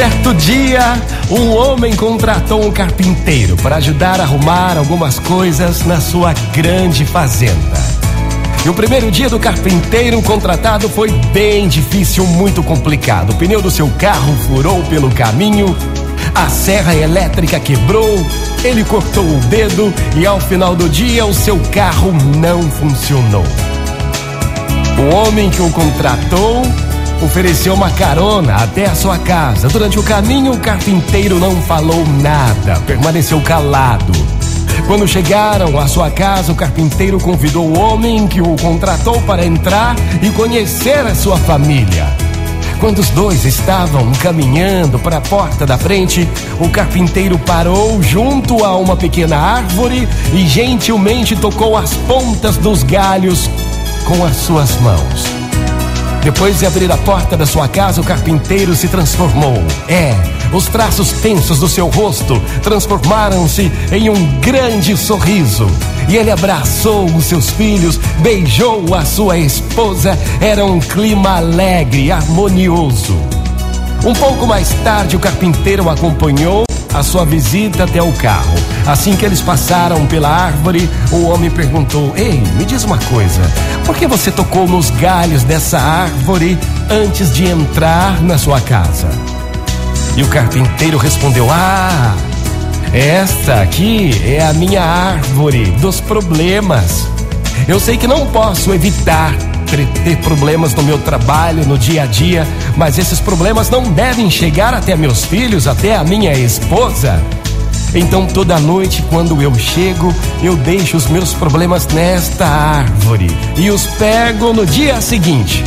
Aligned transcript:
Certo 0.00 0.32
dia, 0.32 0.98
um 1.30 1.50
homem 1.50 1.94
contratou 1.94 2.64
um 2.64 2.72
carpinteiro 2.72 3.54
para 3.58 3.76
ajudar 3.76 4.18
a 4.18 4.22
arrumar 4.22 4.78
algumas 4.78 5.18
coisas 5.18 5.84
na 5.84 6.00
sua 6.00 6.32
grande 6.54 7.04
fazenda. 7.04 7.76
E 8.64 8.68
o 8.70 8.72
primeiro 8.72 9.10
dia 9.10 9.28
do 9.28 9.38
carpinteiro 9.38 10.22
contratado 10.22 10.88
foi 10.88 11.10
bem 11.34 11.68
difícil, 11.68 12.26
muito 12.26 12.62
complicado. 12.62 13.32
O 13.32 13.36
pneu 13.36 13.60
do 13.60 13.70
seu 13.70 13.90
carro 13.98 14.34
furou 14.46 14.82
pelo 14.84 15.10
caminho, 15.10 15.76
a 16.34 16.48
serra 16.48 16.94
elétrica 16.94 17.60
quebrou, 17.60 18.26
ele 18.64 18.82
cortou 18.84 19.26
o 19.26 19.40
dedo 19.50 19.92
e 20.16 20.24
ao 20.24 20.40
final 20.40 20.74
do 20.74 20.88
dia 20.88 21.26
o 21.26 21.34
seu 21.34 21.58
carro 21.70 22.10
não 22.38 22.62
funcionou. 22.70 23.44
O 24.96 25.14
homem 25.14 25.50
que 25.50 25.60
o 25.60 25.68
contratou 25.68 26.62
ofereceu 27.22 27.74
uma 27.74 27.90
carona 27.90 28.56
até 28.56 28.86
a 28.86 28.94
sua 28.94 29.18
casa. 29.18 29.68
Durante 29.68 29.98
o 29.98 30.02
caminho, 30.02 30.52
o 30.52 30.58
carpinteiro 30.58 31.38
não 31.38 31.56
falou 31.62 32.06
nada, 32.20 32.80
permaneceu 32.86 33.40
calado. 33.40 34.12
Quando 34.86 35.06
chegaram 35.06 35.78
à 35.78 35.86
sua 35.86 36.10
casa, 36.10 36.52
o 36.52 36.54
carpinteiro 36.54 37.20
convidou 37.20 37.66
o 37.66 37.78
homem 37.78 38.26
que 38.26 38.40
o 38.40 38.56
contratou 38.56 39.20
para 39.22 39.44
entrar 39.44 39.94
e 40.22 40.30
conhecer 40.30 41.06
a 41.06 41.14
sua 41.14 41.36
família. 41.36 42.06
Quando 42.80 42.98
os 42.98 43.10
dois 43.10 43.44
estavam 43.44 44.10
caminhando 44.22 44.98
para 44.98 45.18
a 45.18 45.20
porta 45.20 45.66
da 45.66 45.76
frente, 45.76 46.26
o 46.58 46.70
carpinteiro 46.70 47.38
parou 47.38 48.02
junto 48.02 48.64
a 48.64 48.76
uma 48.76 48.96
pequena 48.96 49.36
árvore 49.36 50.08
e 50.32 50.46
gentilmente 50.46 51.36
tocou 51.36 51.76
as 51.76 51.92
pontas 51.94 52.56
dos 52.56 52.82
galhos 52.82 53.50
com 54.06 54.24
as 54.24 54.34
suas 54.36 54.80
mãos. 54.80 55.39
Depois 56.22 56.58
de 56.58 56.66
abrir 56.66 56.90
a 56.92 56.98
porta 56.98 57.36
da 57.36 57.46
sua 57.46 57.66
casa, 57.66 58.00
o 58.00 58.04
carpinteiro 58.04 58.74
se 58.76 58.88
transformou. 58.88 59.54
É, 59.88 60.14
os 60.52 60.66
traços 60.66 61.12
tensos 61.12 61.58
do 61.58 61.68
seu 61.68 61.88
rosto 61.88 62.40
transformaram-se 62.62 63.72
em 63.90 64.10
um 64.10 64.38
grande 64.40 64.96
sorriso. 64.96 65.66
E 66.08 66.16
ele 66.16 66.30
abraçou 66.30 67.06
os 67.06 67.24
seus 67.24 67.48
filhos, 67.50 67.98
beijou 68.18 68.94
a 68.94 69.04
sua 69.04 69.38
esposa. 69.38 70.18
Era 70.40 70.64
um 70.64 70.78
clima 70.78 71.38
alegre, 71.38 72.12
harmonioso. 72.12 73.16
Um 74.04 74.12
pouco 74.12 74.46
mais 74.46 74.68
tarde, 74.84 75.16
o 75.16 75.20
carpinteiro 75.20 75.88
acompanhou 75.88 76.64
a 76.94 77.02
sua 77.02 77.24
visita 77.24 77.84
até 77.84 78.02
o 78.02 78.12
carro. 78.12 78.54
Assim 78.86 79.16
que 79.16 79.24
eles 79.24 79.40
passaram 79.40 80.06
pela 80.06 80.28
árvore, 80.28 80.88
o 81.12 81.22
homem 81.24 81.50
perguntou: 81.50 82.12
Ei, 82.16 82.42
me 82.56 82.64
diz 82.64 82.84
uma 82.84 82.98
coisa, 82.98 83.40
por 83.84 83.96
que 83.96 84.06
você 84.06 84.30
tocou 84.30 84.66
nos 84.66 84.90
galhos 84.90 85.42
dessa 85.44 85.78
árvore 85.78 86.58
antes 86.90 87.32
de 87.32 87.46
entrar 87.46 88.20
na 88.22 88.38
sua 88.38 88.60
casa? 88.60 89.08
E 90.16 90.22
o 90.22 90.28
carpinteiro 90.28 90.98
respondeu: 90.98 91.48
Ah, 91.50 92.14
esta 92.92 93.62
aqui 93.62 94.10
é 94.24 94.44
a 94.44 94.52
minha 94.52 94.82
árvore 94.82 95.66
dos 95.80 96.00
problemas. 96.00 97.06
Eu 97.68 97.78
sei 97.78 97.96
que 97.96 98.06
não 98.06 98.26
posso 98.26 98.72
evitar 98.72 99.34
ter 99.76 100.16
problemas 100.18 100.74
no 100.74 100.82
meu 100.82 100.98
trabalho, 100.98 101.66
no 101.66 101.78
dia 101.78 102.02
a 102.02 102.06
dia, 102.06 102.46
mas 102.76 102.98
esses 102.98 103.20
problemas 103.20 103.70
não 103.70 103.82
devem 103.82 104.30
chegar 104.30 104.74
até 104.74 104.96
meus 104.96 105.24
filhos, 105.24 105.66
até 105.66 105.96
a 105.96 106.04
minha 106.04 106.32
esposa. 106.32 107.22
Então 107.94 108.26
toda 108.26 108.58
noite, 108.58 109.04
quando 109.10 109.40
eu 109.42 109.52
chego, 109.54 110.14
eu 110.42 110.56
deixo 110.56 110.96
os 110.96 111.06
meus 111.08 111.34
problemas 111.34 111.86
nesta 111.88 112.46
árvore 112.46 113.28
e 113.56 113.70
os 113.70 113.86
pego 113.86 114.52
no 114.52 114.64
dia 114.64 115.00
seguinte. 115.00 115.64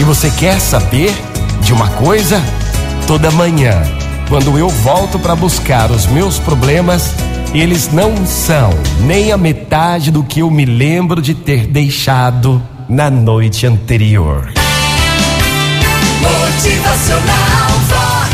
E 0.00 0.02
você 0.02 0.30
quer 0.30 0.58
saber 0.60 1.14
de 1.60 1.72
uma 1.72 1.88
coisa? 1.88 2.42
Toda 3.06 3.30
manhã, 3.30 3.82
quando 4.28 4.56
eu 4.56 4.68
volto 4.68 5.18
para 5.18 5.36
buscar 5.36 5.90
os 5.90 6.06
meus 6.06 6.38
problemas, 6.38 7.14
eles 7.52 7.92
não 7.92 8.24
são 8.24 8.70
nem 9.00 9.30
a 9.30 9.36
metade 9.36 10.10
do 10.10 10.22
que 10.22 10.40
eu 10.40 10.50
me 10.50 10.64
lembro 10.64 11.20
de 11.20 11.34
ter 11.34 11.66
deixado 11.66 12.62
na 12.88 13.10
noite 13.10 13.66
anterior. 13.66 14.52
Motivacional 16.20 17.70
Vox, 17.88 18.32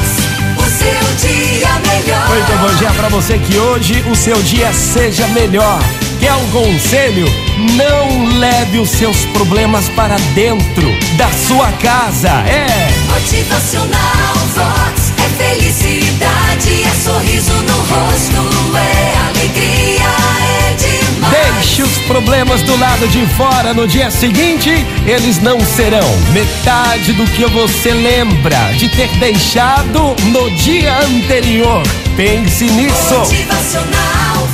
o 0.57 0.65
seu 0.71 1.29
dia 1.29 1.69
melhor. 1.81 2.29
Muito 2.29 2.59
bom 2.61 2.79
dia 2.79 2.91
para 2.91 3.09
você 3.09 3.39
que 3.39 3.57
hoje 3.59 4.05
o 4.11 4.15
seu 4.15 4.41
dia 4.43 4.73
seja 4.73 5.27
melhor. 5.29 5.79
Quer 6.21 6.35
um 6.35 6.51
conselho? 6.51 7.27
Não 7.77 8.39
leve 8.39 8.79
os 8.79 8.91
seus 8.91 9.25
problemas 9.27 9.89
para 9.91 10.17
dentro 10.35 10.89
da 11.17 11.31
sua 11.47 11.71
casa. 11.73 12.31
É. 12.49 12.91
Motivacional 13.13 13.78
problemas 22.09 22.63
do 22.63 22.75
lado 22.79 23.07
de 23.09 23.25
fora 23.37 23.75
no 23.75 23.87
dia 23.87 24.11
seguinte, 24.11 24.71
eles 25.07 25.41
não 25.43 25.61
serão 25.61 26.09
metade 26.33 27.13
do 27.13 27.25
que 27.25 27.45
você 27.45 27.93
lembra 27.93 28.73
de 28.79 28.89
ter 28.89 29.09
deixado 29.19 30.17
no 30.33 30.51
dia 30.53 30.99
anterior. 31.01 31.83
Pense 32.17 32.65
nisso. 32.65 33.15
Motivacional 33.15 34.49